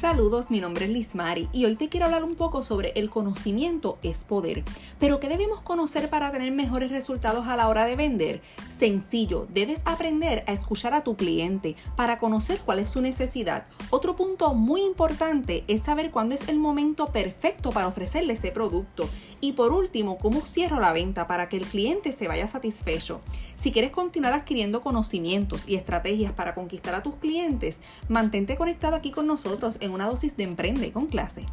Saludos, 0.00 0.48
mi 0.48 0.60
nombre 0.60 0.84
es 0.84 0.92
Liz 0.92 1.16
Mari 1.16 1.48
y 1.52 1.64
hoy 1.64 1.74
te 1.74 1.88
quiero 1.88 2.06
hablar 2.06 2.22
un 2.22 2.36
poco 2.36 2.62
sobre 2.62 2.92
el 2.94 3.10
conocimiento 3.10 3.98
es 4.04 4.22
poder. 4.22 4.62
Pero 5.00 5.18
¿qué 5.18 5.28
debemos 5.28 5.60
conocer 5.60 6.08
para 6.08 6.30
tener 6.30 6.52
mejores 6.52 6.92
resultados 6.92 7.48
a 7.48 7.56
la 7.56 7.66
hora 7.66 7.84
de 7.84 7.96
vender? 7.96 8.40
Sencillo, 8.78 9.48
debes 9.52 9.80
aprender 9.84 10.44
a 10.46 10.52
escuchar 10.52 10.94
a 10.94 11.02
tu 11.02 11.16
cliente 11.16 11.74
para 11.96 12.18
conocer 12.18 12.60
cuál 12.64 12.78
es 12.78 12.90
su 12.90 13.00
necesidad. 13.00 13.66
Otro 13.90 14.14
punto 14.14 14.54
muy 14.54 14.82
importante 14.82 15.64
es 15.66 15.82
saber 15.82 16.12
cuándo 16.12 16.36
es 16.36 16.48
el 16.48 16.58
momento 16.58 17.06
perfecto 17.06 17.70
para 17.70 17.88
ofrecerle 17.88 18.34
ese 18.34 18.52
producto. 18.52 19.08
Y 19.40 19.52
por 19.52 19.72
último, 19.72 20.16
cómo 20.18 20.46
cierro 20.46 20.78
la 20.78 20.92
venta 20.92 21.26
para 21.26 21.48
que 21.48 21.56
el 21.56 21.66
cliente 21.66 22.12
se 22.12 22.28
vaya 22.28 22.46
satisfecho. 22.46 23.20
Si 23.56 23.72
quieres 23.72 23.90
continuar 23.90 24.32
adquiriendo 24.32 24.80
conocimientos 24.80 25.64
y 25.66 25.74
estrategias 25.74 26.32
para 26.32 26.54
conquistar 26.54 26.94
a 26.94 27.02
tus 27.02 27.16
clientes, 27.16 27.80
mantente 28.08 28.56
conectado 28.56 28.94
aquí 28.94 29.10
con 29.10 29.26
nosotros 29.26 29.76
en 29.80 29.90
una 29.90 30.06
dosis 30.06 30.36
de 30.36 30.44
Emprende 30.44 30.92
con 30.92 31.06
clase. 31.06 31.46